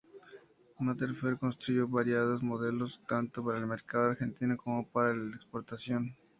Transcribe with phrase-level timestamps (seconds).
[0.79, 6.17] Materfer construyó variados modelos tanto para el mercado argentino como para el de exportación.